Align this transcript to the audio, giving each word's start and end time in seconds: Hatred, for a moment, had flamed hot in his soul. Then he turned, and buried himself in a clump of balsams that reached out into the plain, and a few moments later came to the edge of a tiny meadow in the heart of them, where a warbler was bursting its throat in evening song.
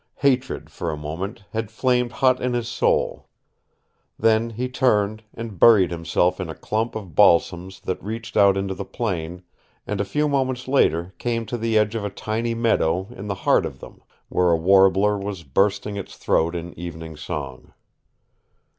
Hatred, 0.25 0.71
for 0.71 0.89
a 0.89 0.97
moment, 0.97 1.43
had 1.51 1.69
flamed 1.69 2.11
hot 2.11 2.41
in 2.41 2.53
his 2.53 2.67
soul. 2.67 3.29
Then 4.17 4.49
he 4.49 4.67
turned, 4.67 5.21
and 5.31 5.59
buried 5.59 5.91
himself 5.91 6.39
in 6.39 6.49
a 6.49 6.55
clump 6.55 6.95
of 6.95 7.13
balsams 7.13 7.79
that 7.81 8.03
reached 8.03 8.35
out 8.35 8.57
into 8.57 8.73
the 8.73 8.83
plain, 8.83 9.43
and 9.85 10.01
a 10.01 10.03
few 10.03 10.27
moments 10.27 10.67
later 10.67 11.13
came 11.19 11.45
to 11.45 11.55
the 11.55 11.77
edge 11.77 11.93
of 11.93 12.03
a 12.03 12.09
tiny 12.09 12.55
meadow 12.55 13.09
in 13.11 13.27
the 13.27 13.35
heart 13.45 13.63
of 13.63 13.79
them, 13.79 14.01
where 14.27 14.49
a 14.49 14.57
warbler 14.57 15.19
was 15.19 15.43
bursting 15.43 15.97
its 15.97 16.17
throat 16.17 16.55
in 16.55 16.73
evening 16.79 17.15
song. 17.15 17.71